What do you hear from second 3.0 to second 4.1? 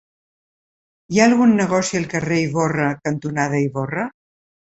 cantonada Ivorra?